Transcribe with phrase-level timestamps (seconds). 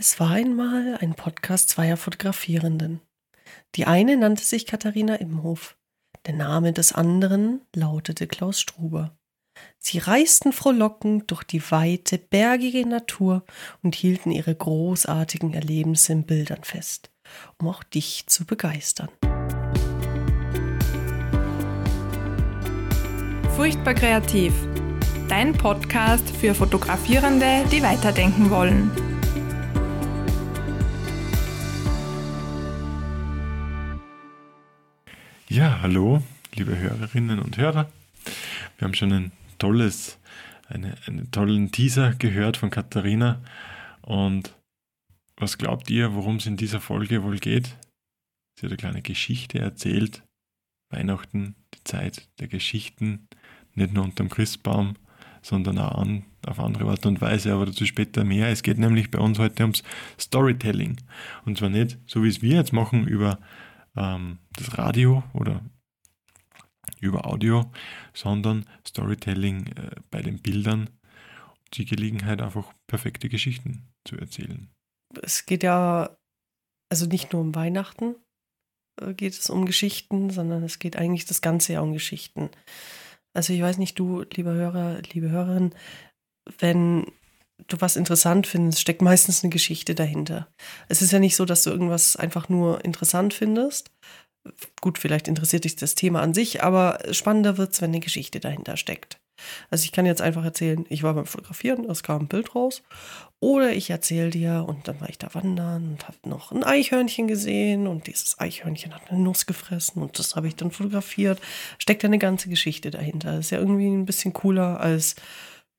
[0.00, 3.00] Es war einmal ein Podcast zweier Fotografierenden.
[3.74, 5.76] Die eine nannte sich Katharina Imhof.
[6.26, 9.18] Der Name des anderen lautete Klaus Struber.
[9.76, 13.44] Sie reisten frohlockend durch die weite, bergige Natur
[13.82, 17.10] und hielten ihre großartigen Erlebnisse in Bildern fest,
[17.58, 19.08] um auch dich zu begeistern.
[23.56, 24.52] Furchtbar kreativ.
[25.28, 29.07] Dein Podcast für Fotografierende, die weiterdenken wollen.
[35.58, 36.22] Ja, hallo,
[36.54, 37.90] liebe Hörerinnen und Hörer.
[38.76, 40.20] Wir haben schon ein tolles,
[40.68, 43.40] eine, einen tollen Teaser gehört von Katharina.
[44.02, 44.54] Und
[45.36, 47.76] was glaubt ihr, worum es in dieser Folge wohl geht?
[48.54, 50.22] Sie hat eine kleine Geschichte erzählt.
[50.90, 53.26] Weihnachten, die Zeit der Geschichten,
[53.74, 54.94] nicht nur unterm Christbaum,
[55.42, 58.48] sondern auch an, auf andere Art und Weise, aber dazu später mehr.
[58.48, 59.82] Es geht nämlich bei uns heute ums
[60.20, 60.98] Storytelling.
[61.44, 63.40] Und zwar nicht, so wie es wir jetzt machen, über
[63.98, 65.60] ähm, das Radio oder
[67.00, 67.70] über Audio,
[68.14, 70.90] sondern Storytelling äh, bei den Bildern.
[71.74, 74.70] Die Gelegenheit, einfach perfekte Geschichten zu erzählen.
[75.22, 76.16] Es geht ja
[76.88, 78.14] also nicht nur um Weihnachten,
[79.00, 82.50] äh, geht es um Geschichten, sondern es geht eigentlich das ganze Jahr um Geschichten.
[83.34, 85.74] Also ich weiß nicht, du, lieber Hörer, liebe Hörerin,
[86.58, 87.06] wenn
[87.66, 90.48] du was interessant findest, steckt meistens eine Geschichte dahinter.
[90.88, 93.90] Es ist ja nicht so, dass du irgendwas einfach nur interessant findest.
[94.80, 98.40] Gut, vielleicht interessiert dich das Thema an sich, aber spannender wird es, wenn eine Geschichte
[98.40, 99.18] dahinter steckt.
[99.70, 102.82] Also ich kann jetzt einfach erzählen, ich war beim Fotografieren, es kam ein Bild raus.
[103.40, 107.28] Oder ich erzähle dir und dann war ich da wandern und habe noch ein Eichhörnchen
[107.28, 111.40] gesehen und dieses Eichhörnchen hat eine Nuss gefressen und das habe ich dann fotografiert.
[111.78, 113.36] Steckt ja eine ganze Geschichte dahinter.
[113.36, 115.14] Das ist ja irgendwie ein bisschen cooler als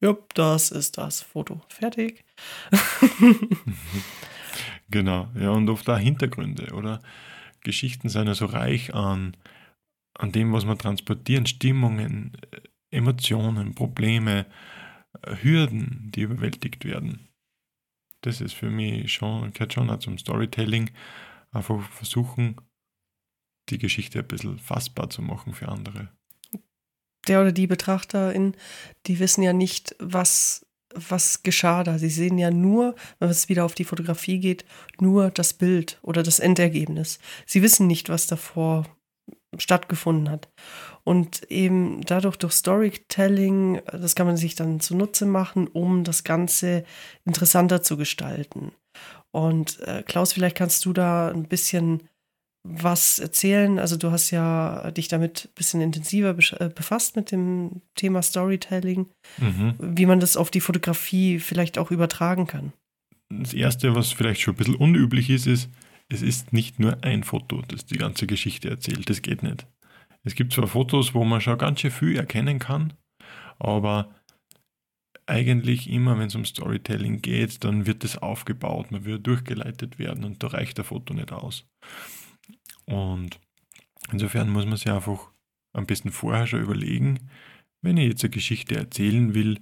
[0.01, 1.61] ja, das ist das Foto.
[1.69, 2.25] Fertig.
[4.89, 7.01] genau, ja, und oft auch Hintergründe, oder?
[7.61, 9.35] Geschichten sind ja so reich an,
[10.13, 12.61] an dem, was wir transportieren, Stimmungen, äh,
[12.91, 14.45] Emotionen, Probleme,
[15.21, 17.27] äh, Hürden, die überwältigt werden.
[18.21, 20.91] Das ist für mich schon, gehört schon auch zum Storytelling.
[21.51, 22.55] Einfach versuchen,
[23.69, 26.09] die Geschichte ein bisschen fassbar zu machen für andere
[27.29, 28.55] der oder die Betrachterin,
[29.05, 31.97] die wissen ja nicht, was, was geschah da.
[31.97, 34.65] Sie sehen ja nur, wenn es wieder auf die Fotografie geht,
[34.99, 37.19] nur das Bild oder das Endergebnis.
[37.45, 38.85] Sie wissen nicht, was davor
[39.57, 40.49] stattgefunden hat.
[41.03, 46.83] Und eben dadurch durch Storytelling, das kann man sich dann zunutze machen, um das Ganze
[47.25, 48.71] interessanter zu gestalten.
[49.31, 52.03] Und äh, Klaus, vielleicht kannst du da ein bisschen
[52.63, 53.79] was erzählen.
[53.79, 59.07] Also du hast ja dich damit ein bisschen intensiver äh, befasst mit dem Thema Storytelling,
[59.37, 59.75] mhm.
[59.79, 62.73] wie man das auf die Fotografie vielleicht auch übertragen kann.
[63.29, 65.69] Das Erste, was vielleicht schon ein bisschen unüblich ist, ist,
[66.09, 69.09] es ist nicht nur ein Foto, das die ganze Geschichte erzählt.
[69.09, 69.67] Das geht nicht.
[70.23, 72.93] Es gibt zwar Fotos, wo man schon ganz schön viel erkennen kann,
[73.57, 74.13] aber
[75.27, 80.23] eigentlich immer, wenn es um Storytelling geht, dann wird es aufgebaut, man wird durchgeleitet werden
[80.23, 81.65] und da reicht der Foto nicht aus.
[82.89, 83.39] Und
[84.11, 85.31] insofern muss man sich einfach
[85.73, 87.29] am besten vorher schon überlegen,
[87.81, 89.59] wenn ich jetzt eine Geschichte erzählen will,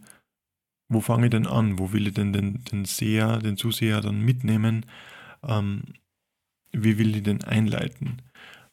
[0.89, 1.77] wo fange ich denn an?
[1.77, 4.85] Wo will ich denn den, den Seher, den Zuseher dann mitnehmen?
[5.43, 5.83] Ähm,
[6.71, 8.21] wie will ich denn einleiten?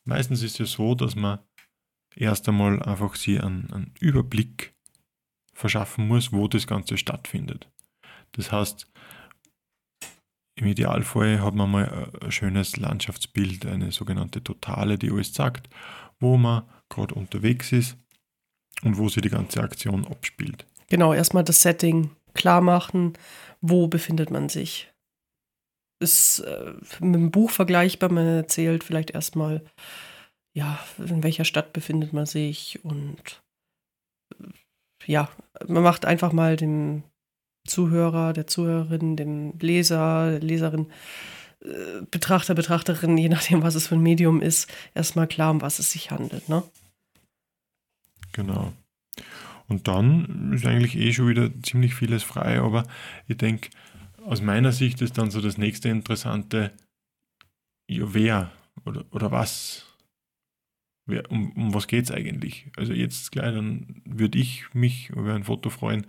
[0.05, 1.41] Meistens ist es so, dass man
[2.15, 4.75] erst einmal einfach sich einen, einen Überblick
[5.53, 7.69] verschaffen muss, wo das Ganze stattfindet.
[8.33, 8.87] Das heißt,
[10.57, 15.69] im Idealfall hat man mal ein schönes Landschaftsbild, eine sogenannte Totale, die alles sagt,
[16.21, 17.97] wo man gerade unterwegs ist
[18.83, 20.67] und wo sich die ganze Aktion abspielt.
[20.89, 23.15] Genau, erstmal das Setting klar machen,
[23.61, 24.93] wo befindet man sich.
[26.01, 29.65] Ist äh, mit dem Buch vergleichbar, man erzählt vielleicht erstmal,
[30.57, 33.43] ja, in welcher Stadt befindet man sich und
[34.39, 34.47] äh,
[35.07, 35.29] ja,
[35.67, 37.05] man macht einfach mal den
[37.67, 40.87] Zuhörer, der Zuhörerin, dem Leser, Leserin,
[41.61, 45.79] äh, Betrachter, Betrachterin, je nachdem, was es für ein Medium ist, erstmal klar, um was
[45.79, 46.49] es sich handelt.
[46.49, 46.63] Ne?
[48.33, 48.73] Genau.
[49.67, 52.87] Und dann ist eigentlich eh schon wieder ziemlich vieles frei, aber
[53.27, 53.71] ich denke,
[54.25, 56.73] aus meiner Sicht ist dann so das nächste Interessante,
[57.89, 58.53] ja, wer
[58.85, 59.87] oder, oder was?
[61.07, 62.71] Wer, um, um was geht es eigentlich?
[62.77, 66.07] Also jetzt gleich, dann würde ich mich über ein Foto freuen,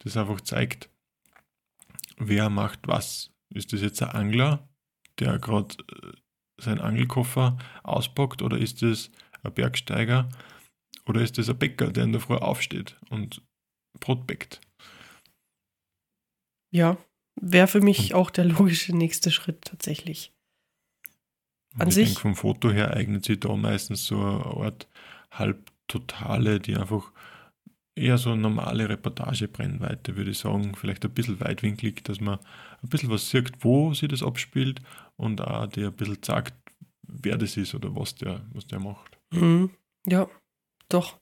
[0.00, 0.88] das einfach zeigt,
[2.16, 3.32] wer macht was.
[3.54, 4.68] Ist das jetzt ein Angler,
[5.18, 6.12] der gerade äh,
[6.60, 9.10] seinen Angelkoffer auspackt, oder ist das
[9.42, 10.28] ein Bergsteiger,
[11.06, 13.42] oder ist das ein Bäcker, der in der Früh aufsteht und
[14.00, 14.60] Brot bäckt?
[16.72, 16.96] Ja,
[17.38, 20.32] Wäre für mich auch der logische nächste Schritt tatsächlich.
[21.74, 24.88] Und An ich sich- denke, vom Foto her eignet sich da meistens so eine Art
[25.30, 27.12] halbtotale, die einfach
[27.96, 30.74] eher so normale Reportagebrennweite, würde ich sagen.
[30.74, 32.38] Vielleicht ein bisschen weitwinklig, dass man
[32.82, 34.80] ein bisschen was sieht, wo sie das abspielt
[35.16, 36.54] und auch der ein bisschen sagt,
[37.08, 39.18] wer das ist oder was der, was der macht.
[39.32, 39.70] Mhm.
[40.06, 40.28] Ja,
[40.88, 41.18] doch.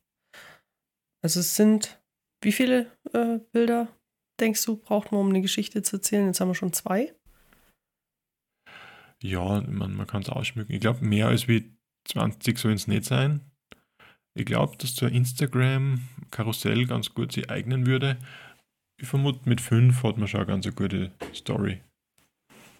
[1.23, 2.03] Also es sind,
[2.43, 3.89] wie viele äh, Bilder
[4.41, 6.27] denkst du, braucht man, um eine Geschichte zu erzählen?
[6.27, 7.15] Jetzt haben wir schon zwei.
[9.23, 10.75] Ja, man, man kann es ausschmücken.
[10.75, 11.75] Ich glaube, mehr als wie
[12.09, 13.41] 20 soll es nicht sein.
[14.35, 18.19] Ich glaube, dass ein Instagram-Karussell ganz gut sich eignen würde.
[19.01, 21.81] Ich vermute, mit fünf hat man schon eine ganz gute Story.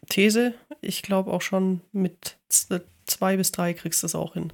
[0.09, 4.53] These, ich glaube auch schon mit zwei bis drei kriegst du das auch hin.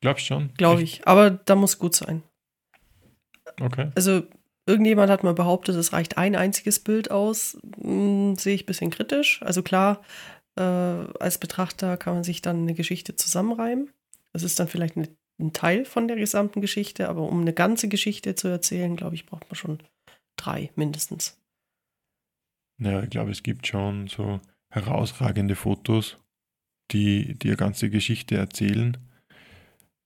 [0.00, 0.50] Glaubst schon?
[0.56, 1.06] Glaube ich.
[1.06, 2.22] Aber da muss gut sein.
[3.60, 3.90] Okay.
[3.94, 4.22] Also
[4.66, 7.58] irgendjemand hat mal behauptet, es reicht ein einziges Bild aus.
[7.80, 9.42] Hm, sehe ich ein bisschen kritisch.
[9.42, 10.02] Also klar,
[10.56, 13.90] äh, als Betrachter kann man sich dann eine Geschichte zusammenreimen.
[14.32, 15.08] Das ist dann vielleicht eine,
[15.40, 19.26] ein Teil von der gesamten Geschichte, aber um eine ganze Geschichte zu erzählen, glaube ich,
[19.26, 19.78] braucht man schon
[20.36, 21.40] drei mindestens.
[22.80, 24.40] Naja, ich glaube, es gibt schon so
[24.72, 26.16] herausragende Fotos,
[26.92, 28.96] die die eine ganze Geschichte erzählen.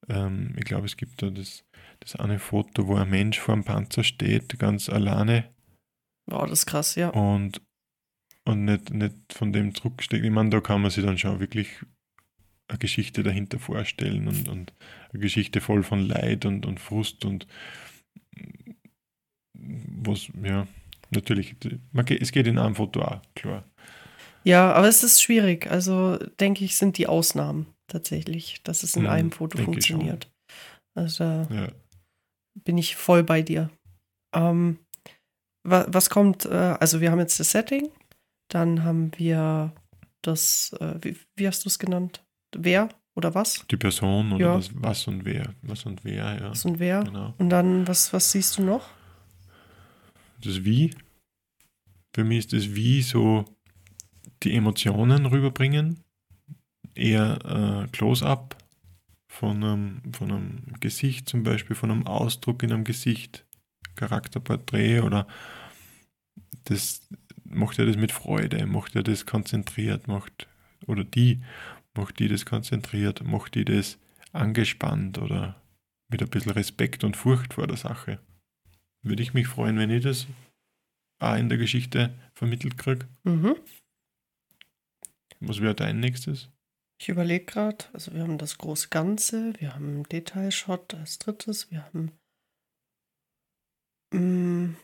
[0.08, 1.64] Ähm, ich glaube, es gibt da das,
[2.00, 5.52] das eine Foto, wo ein Mensch vor einem Panzer steht, ganz alleine
[6.26, 7.08] Wow, das ist krass, ja.
[7.10, 7.60] und,
[8.44, 10.24] und nicht, nicht von dem zurücksteckt.
[10.24, 11.68] Ich meine, da kann man sich dann schon wirklich
[12.68, 14.72] eine Geschichte dahinter vorstellen und, und
[15.12, 17.46] Geschichte voll von Leid und, und Frust und
[19.54, 20.66] was, ja,
[21.10, 21.80] natürlich, geht-
[22.20, 23.64] es geht in einem Foto auch, klar.
[24.44, 25.70] Ja, aber es ist schwierig.
[25.70, 30.30] Also denke ich, sind die Ausnahmen tatsächlich, dass es in Mhm, einem Foto funktioniert.
[30.94, 31.68] Also Ja.
[32.64, 33.70] bin ich voll bei dir.
[34.34, 34.78] Ähm,
[35.64, 36.48] wa was kommt, äh,
[36.80, 37.90] also wir haben jetzt das Setting,
[38.48, 39.72] dann haben wir
[40.22, 42.24] das, äh, wie, wie hast du es genannt?
[42.56, 43.64] Wer oder was?
[43.70, 44.54] Die Person oder Ja.
[44.56, 46.50] was, was und wer, was und wer, ja.
[46.50, 47.04] Was und wer?
[47.04, 47.34] Genau.
[47.38, 48.88] Und dann, was, was siehst du noch?
[50.42, 50.94] Das Wie.
[52.14, 53.44] Für mich ist das Wie so
[54.42, 56.00] die Emotionen rüberbringen.
[56.94, 58.56] Eher äh, Close-up
[59.28, 63.46] von einem, von einem Gesicht zum Beispiel, von einem Ausdruck in einem Gesicht,
[63.94, 65.26] Charakterporträt oder
[66.64, 67.00] das
[67.44, 70.48] macht er das mit Freude, macht er das konzentriert, macht
[70.86, 71.42] oder die
[71.94, 73.98] macht die das konzentriert, macht die das
[74.32, 75.60] angespannt oder
[76.08, 78.18] mit ein bisschen Respekt und Furcht vor der Sache.
[79.02, 80.26] Würde ich mich freuen, wenn ich das
[81.18, 83.06] auch in der Geschichte vermittelt kriege.
[83.24, 83.56] Mhm.
[85.40, 86.48] Was wäre dein nächstes?
[87.00, 91.84] Ich überlege gerade, also wir haben das große Ganze, wir haben Detailshot als drittes, wir
[91.84, 92.12] haben
[94.12, 94.76] mh,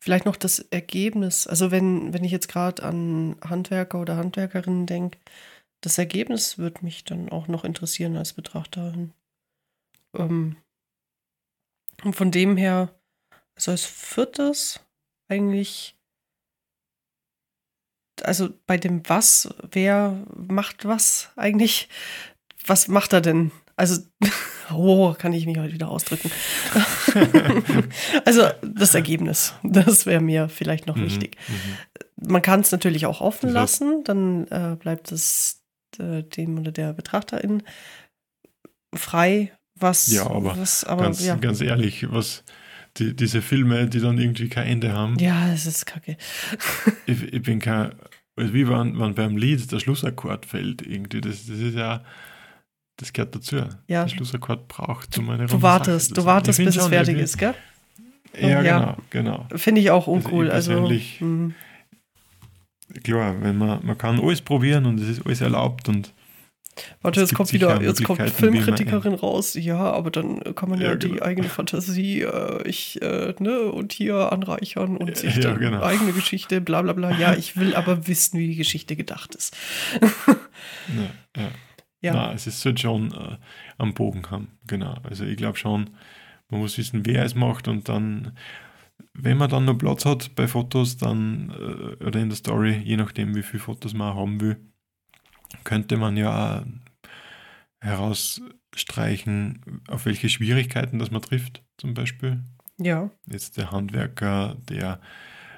[0.00, 1.46] vielleicht noch das Ergebnis.
[1.46, 5.18] Also wenn, wenn ich jetzt gerade an Handwerker oder Handwerkerinnen denke,
[5.84, 9.12] das Ergebnis würde mich dann auch noch interessieren als Betrachterin.
[10.14, 10.56] Ähm,
[12.04, 12.94] und von dem her,
[13.54, 14.80] also als viertes
[15.28, 15.96] eigentlich
[18.22, 21.88] also bei dem Was, wer macht was eigentlich?
[22.66, 23.50] Was macht er denn?
[23.76, 24.02] Also,
[24.72, 26.30] oh, kann ich mich heute wieder ausdrücken.
[28.24, 31.36] also das Ergebnis, das wäre mir vielleicht noch Mhm, wichtig.
[31.48, 32.28] mhm.
[32.28, 35.63] Man kann es natürlich auch offen lassen, dann äh, bleibt es
[36.00, 37.62] äh, dem oder der Betrachterin
[38.94, 41.34] frei, was, Ja, aber was, aber ganz, ja.
[41.36, 42.44] ganz ehrlich, was
[42.96, 46.16] die, diese Filme, die dann irgendwie kein Ende haben, ja, es ist kacke.
[47.06, 47.90] ich, ich bin kein,
[48.36, 52.04] also wie wenn, wenn beim Lied der Schlussakkord fällt, irgendwie, das, das ist ja,
[52.96, 53.56] das gehört dazu.
[53.88, 54.04] Ja.
[54.04, 57.08] Der Schlussakkord braucht, um eine Du wartest, Sache zu du wartest, Ich bis es fertig
[57.14, 57.54] irgendwie- ist, gell?
[58.40, 58.78] Ja, Ja.
[58.78, 59.48] genau, genau.
[59.56, 60.50] Finde ich auch Also ich uncool.
[60.50, 61.54] Also, persönlich- hm.
[63.02, 66.12] Klar, wenn man, man kann alles probieren und es ist alles erlaubt und
[67.02, 69.54] Warte, jetzt kommt wieder, jetzt kommt man- Filmkritikerin raus.
[69.54, 71.22] Ja, aber dann kann man ja, Ja, die genau.
[71.22, 75.82] eigene Fantasie, äh, ich, äh, ne, und hier anreichern und sich Ja, dann genau.
[75.84, 77.16] eigene Geschichte, bla bla bla.
[77.16, 79.56] Ja, ich will aber wissen, wie die Geschichte gedacht ist.
[81.36, 81.50] ja,
[82.00, 82.12] ja.
[82.12, 83.36] Na, es ist halt schon äh,
[83.78, 84.96] am Bogen haben, genau.
[85.04, 85.90] Also ich glaube schon,
[86.50, 88.36] man muss wissen, wer es macht und dann,
[89.14, 92.96] wenn man dann noch Platz hat bei Fotos, dann äh, oder in der Story, je
[92.96, 94.56] nachdem, wie viele Fotos man haben will,
[95.62, 96.64] könnte man ja auch
[97.80, 102.42] herausstreichen, auf welche Schwierigkeiten das man trifft, zum Beispiel.
[102.78, 105.00] Ja, Jetzt der Handwerker, der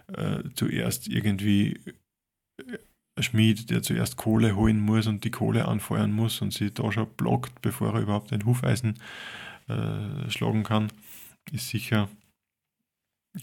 [0.08, 1.80] äh, zuerst irgendwie
[2.58, 6.92] äh, Schmied, der zuerst Kohle holen muss und die Kohle anfeuern muss und sie da
[6.92, 9.00] schon blockt, bevor er überhaupt ein Hufeisen
[9.68, 10.92] äh, schlagen kann,
[11.50, 12.08] ist sicher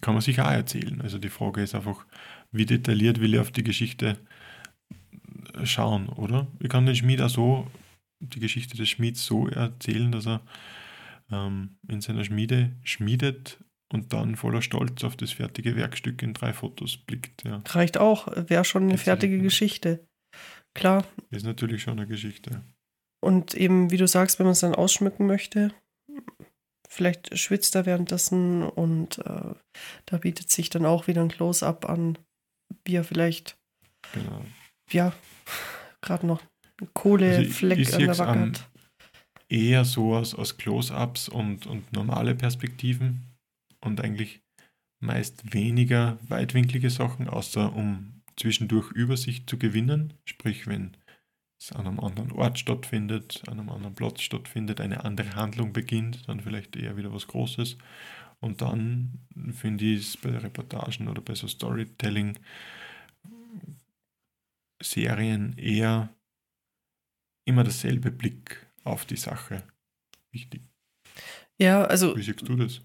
[0.02, 1.02] kann man sich auch erzählen.
[1.02, 2.06] Also die Frage ist einfach,
[2.52, 4.18] wie detailliert will ich auf die Geschichte
[5.64, 6.48] schauen, oder?
[6.60, 7.68] Ich kann den Schmied auch so,
[8.20, 10.42] die Geschichte des Schmieds so erzählen, dass er
[11.32, 13.60] ähm, in seiner Schmiede schmiedet
[13.92, 17.44] und dann voller Stolz auf das fertige Werkstück in drei Fotos blickt.
[17.44, 17.62] Ja.
[17.68, 19.40] Reicht auch, wäre schon eine fertige.
[19.40, 20.06] Geschichte.
[20.74, 21.06] Klar.
[21.30, 22.62] Ist natürlich schon eine Geschichte.
[23.22, 25.72] Und eben, wie du sagst, wenn man es dann ausschmücken möchte,
[26.94, 29.56] vielleicht schwitzt er währenddessen und äh,
[30.06, 32.18] da bietet sich dann auch wieder ein Close-up an,
[32.86, 33.58] wie er vielleicht,
[34.14, 34.46] Genau.
[34.92, 35.14] ja,
[36.02, 36.42] gerade noch
[36.94, 38.70] Kohlefleck Also an der Wacke hat.
[39.50, 43.24] Eher so aus, aus Close-ups und, und normale Perspektiven
[43.82, 44.42] und eigentlich
[45.00, 50.14] meist weniger weitwinklige Sachen, außer um zwischendurch Übersicht zu gewinnen.
[50.26, 50.96] Sprich, wenn
[51.63, 56.27] es an einem anderen Ort stattfindet, an einem anderen Platz stattfindet, eine andere Handlung beginnt,
[56.27, 57.77] dann vielleicht eher wieder was Großes.
[58.39, 59.20] Und dann
[59.53, 62.38] finde ich es bei Reportagen oder bei so Storytelling
[64.82, 66.13] Serien eher
[67.46, 69.63] immer dasselbe Blick auf die Sache
[70.32, 70.62] wichtig.
[71.58, 72.82] Ja, also Wie siehst du das?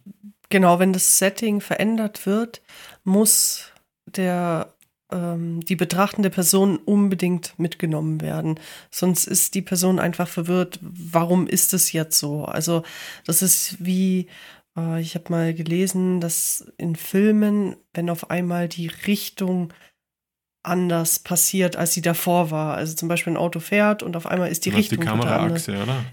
[0.49, 2.63] genau, wenn das Setting verändert wird,
[3.03, 3.73] muss
[4.07, 4.75] der
[5.11, 8.61] ähm, die betrachtende Person unbedingt mitgenommen werden.
[8.91, 12.45] Sonst ist die Person einfach verwirrt, warum ist es jetzt so?
[12.45, 12.83] Also
[13.25, 14.29] das ist wie,
[14.77, 19.73] äh, ich habe mal gelesen, dass in Filmen, wenn auf einmal die Richtung
[20.63, 22.77] anders passiert, als sie davor war.
[22.77, 25.07] Also zum Beispiel ein Auto fährt und auf einmal ist die meinst Richtung die.
[25.07, 26.05] Kameraachse, oder?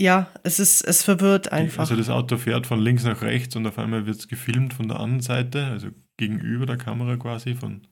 [0.00, 1.80] Ja, es ist, es verwirrt einfach.
[1.80, 4.88] also das Auto fährt von links nach rechts und auf einmal wird es gefilmt von
[4.88, 7.54] der anderen Seite, also gegenüber der Kamera quasi.
[7.54, 7.86] Von,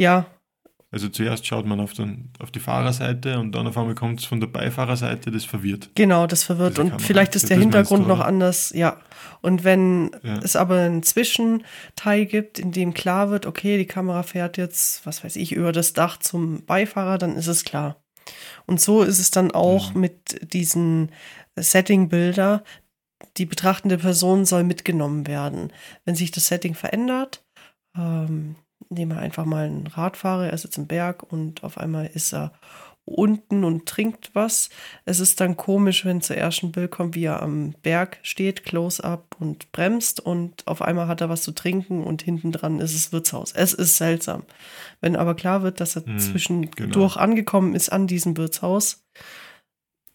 [0.00, 0.26] ja,
[0.92, 4.24] also zuerst schaut man auf, den, auf die Fahrerseite und dann auf einmal kommt es
[4.26, 5.88] von der Beifahrerseite, das verwirrt.
[5.94, 6.72] Genau, das verwirrt.
[6.72, 7.06] Diese Und Kamera.
[7.06, 9.00] vielleicht ist Ja, der Hintergrund noch anders, ja.
[9.40, 10.38] Und wenn Ja.
[10.38, 15.22] es aber einen Zwischenteil gibt, in dem klar wird, okay, die Kamera fährt jetzt, was
[15.22, 18.02] weiß ich, über das Dach zum Beifahrer, dann ist es klar.
[18.66, 20.00] Und so ist es dann auch Mhm.
[20.00, 21.12] mit diesen
[21.56, 22.64] Setting-Bilder.
[23.36, 25.72] Die betrachtende Person soll mitgenommen werden.
[26.04, 27.44] Wenn sich das Setting verändert,
[27.96, 28.56] ähm,
[28.88, 32.52] nehmen wir einfach mal einen Radfahrer, er sitzt im Berg und auf einmal ist er
[33.06, 34.68] unten und trinkt was.
[35.04, 39.34] Es ist dann komisch, wenn zuerst ein Bild kommt, wie er am Berg steht, close-up
[39.40, 43.12] und bremst und auf einmal hat er was zu trinken und hinten dran ist das
[43.12, 43.52] Wirtshaus.
[43.52, 44.44] Es ist seltsam.
[45.00, 49.02] Wenn aber klar wird, dass er Hm, zwischendurch angekommen ist an diesem Wirtshaus,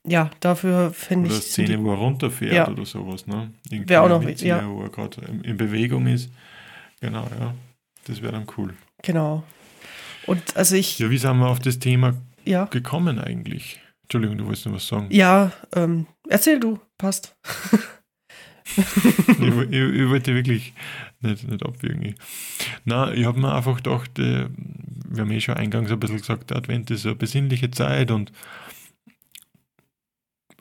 [0.08, 1.46] ja, dafür finde Oder ich.
[1.46, 2.68] die- Szene, wo er runterfährt Ja.
[2.70, 3.26] oder sowas.
[3.28, 3.52] Ne?
[3.70, 4.70] Irgendwie Wär auch noch Szene, ja.
[4.70, 6.30] Wo er gerade in, in Bewegung ist.
[7.02, 7.54] Genau, ja.
[8.06, 8.74] Das wäre dann cool.
[9.04, 9.44] Genau.
[10.26, 13.80] Und also ich, Ja, wie sind wir auf das Thema ja, gekommen eigentlich?
[14.04, 15.08] Entschuldigung, du wolltest noch was sagen.
[15.12, 17.36] ja, ähm, erzähl du, passt.
[18.78, 20.74] ich, ich, ich wollte wirklich
[21.22, 22.16] nicht, nicht abwürgen.
[22.84, 24.48] Na, ich habe mir einfach gedacht, äh,
[25.10, 28.32] wir haben eh schon eingangs ein bisschen gesagt, der Advent ist eine besinnliche Zeit und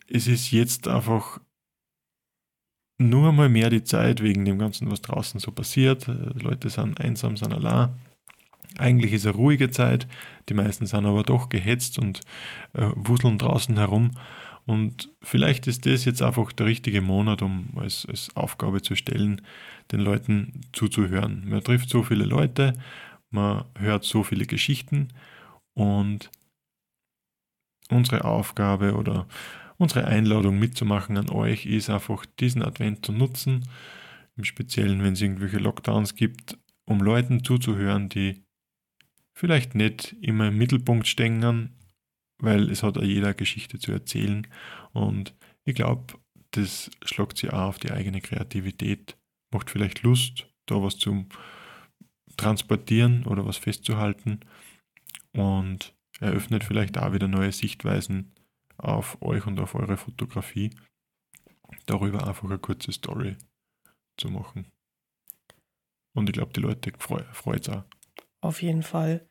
[0.08, 1.40] es ist jetzt einfach
[2.98, 6.08] nur mal mehr die Zeit wegen dem Ganzen, was draußen so passiert.
[6.08, 7.94] Äh, Leute sind einsam, sind allein.
[8.78, 10.08] Eigentlich ist eine ruhige Zeit,
[10.48, 12.20] die meisten sind aber doch gehetzt und
[12.72, 14.12] äh, wuseln draußen herum.
[14.66, 19.42] Und vielleicht ist das jetzt einfach der richtige Monat, um als, als Aufgabe zu stellen,
[19.92, 21.44] den Leuten zuzuhören.
[21.48, 22.72] Man trifft so viele Leute,
[23.30, 25.08] man hört so viele Geschichten
[25.74, 26.30] und
[27.90, 29.26] unsere Aufgabe oder
[29.76, 33.68] unsere Einladung mitzumachen an euch ist einfach diesen Advent zu nutzen,
[34.36, 38.44] im Speziellen, wenn es irgendwelche Lockdowns gibt, um Leuten zuzuhören, die
[39.32, 41.74] vielleicht nicht immer im Mittelpunkt stehen,
[42.38, 44.46] weil es hat jeder Geschichte zu erzählen.
[44.92, 46.14] Und ich glaube,
[46.50, 49.16] das schlagt sie auch auf die eigene Kreativität,
[49.52, 51.26] macht vielleicht Lust, da was zu
[52.36, 54.40] transportieren oder was festzuhalten
[55.32, 58.33] und eröffnet vielleicht auch wieder neue Sichtweisen
[58.78, 60.70] auf euch und auf eure Fotografie,
[61.86, 63.36] darüber einfach eine kurze Story
[64.16, 64.70] zu machen.
[66.14, 67.84] Und ich glaube, die Leute freut es auch.
[68.40, 69.26] Auf jeden Fall.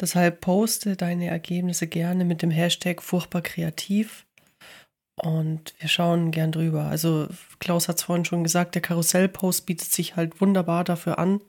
[0.00, 4.26] Deshalb poste deine Ergebnisse gerne mit dem Hashtag furchtbar kreativ.
[5.16, 6.84] Und wir schauen gern drüber.
[6.84, 7.28] Also
[7.60, 11.40] Klaus hat es vorhin schon gesagt, der Karussellpost bietet sich halt wunderbar dafür an.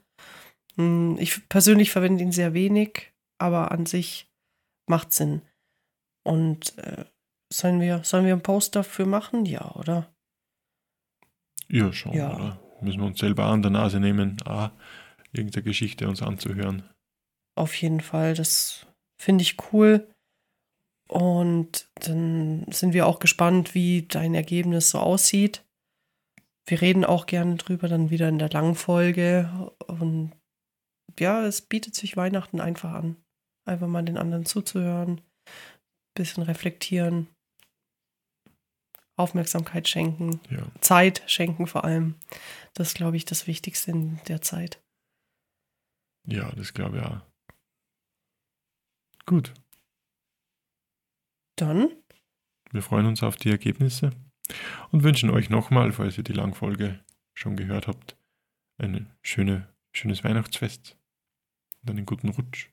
[0.76, 4.30] Hm, Ich persönlich verwende ihn sehr wenig, aber an sich
[4.88, 5.42] macht Sinn.
[6.24, 7.04] Und äh,
[7.58, 9.46] sollen wir, sollen wir einen Post dafür machen?
[9.46, 10.12] Ja, oder?
[11.68, 12.34] Ja, schon, Ja.
[12.34, 12.60] oder?
[12.80, 14.70] Müssen wir uns selber an der Nase nehmen, ah,
[15.32, 16.82] irgendeine Geschichte uns anzuhören.
[17.56, 18.34] Auf jeden Fall.
[18.34, 18.86] Das
[19.20, 20.06] finde ich cool.
[21.08, 25.64] Und dann sind wir auch gespannt, wie dein Ergebnis so aussieht.
[26.66, 29.70] wir reden auch gerne drüber, dann wieder in der langen Folge.
[29.86, 30.32] Und
[31.20, 33.16] ja, es bietet sich Weihnachten einfach an.
[33.66, 35.20] Einfach mal den anderen zuzuhören,
[36.14, 37.28] bisschen reflektieren,
[39.16, 40.66] Aufmerksamkeit schenken, Ja.
[40.80, 42.16] Zeit schenken vor allem.
[42.74, 44.82] Das ist, glaube ich, das Wichtigste in der Zeit.
[46.26, 47.20] Ja, das glaube ich auch.
[49.26, 49.54] Gut,
[51.56, 51.88] Dann,
[52.72, 54.10] wir freuen uns auf die Ergebnisse
[54.90, 57.02] und wünschen euch nochmal, falls ihr die Langfolge
[57.34, 58.16] schon gehört habt,
[58.78, 60.96] ein schöne, schönes Weihnachtsfest
[61.82, 62.68] und einen guten Rutsch.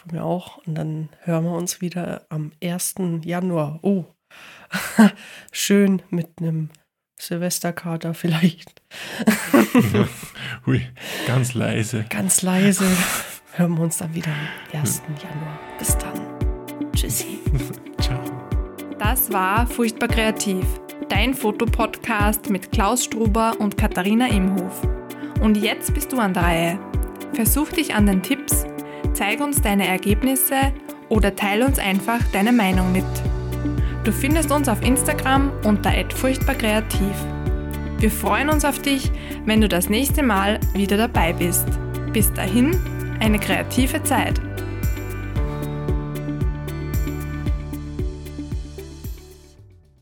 [0.00, 0.58] von mir auch.
[0.66, 2.94] Und dann hören wir uns wieder am 1.
[3.24, 3.80] Januar.
[3.82, 4.04] Oh,
[5.52, 6.70] schön mit einem
[7.18, 8.82] Silvesterkater vielleicht.
[9.92, 10.08] Ja.
[10.66, 10.86] Hui,
[11.26, 12.04] ganz leise.
[12.08, 12.86] Ganz leise
[13.58, 14.30] hören wir uns dann wieder
[14.72, 15.02] am 1.
[15.22, 15.58] Januar.
[15.78, 16.92] Bis dann.
[16.94, 17.40] Tschüssi.
[18.00, 18.20] Ciao.
[18.98, 20.64] Das war Furchtbar Kreativ,
[21.08, 24.82] dein Fotopodcast mit Klaus Struber und Katharina Imhof.
[25.40, 26.78] Und jetzt bist du an der Reihe.
[27.32, 28.64] Versuch dich an den Tipps,
[29.12, 30.72] zeig uns deine Ergebnisse
[31.08, 33.04] oder teile uns einfach deine Meinung mit.
[34.08, 37.14] Du findest uns auf Instagram unter @furchtbarkreativ.
[37.98, 39.12] Wir freuen uns auf dich,
[39.44, 41.66] wenn du das nächste Mal wieder dabei bist.
[42.14, 42.74] Bis dahin,
[43.20, 44.40] eine kreative Zeit.